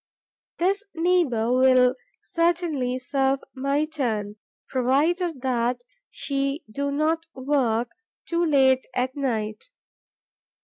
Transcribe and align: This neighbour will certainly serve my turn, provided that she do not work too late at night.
This 0.57 0.83
neighbour 0.95 1.51
will 1.51 1.93
certainly 2.23 2.97
serve 2.97 3.39
my 3.53 3.85
turn, 3.85 4.37
provided 4.67 5.41
that 5.43 5.81
she 6.09 6.63
do 6.71 6.89
not 6.89 7.27
work 7.35 7.89
too 8.25 8.43
late 8.43 8.87
at 8.95 9.15
night. 9.15 9.69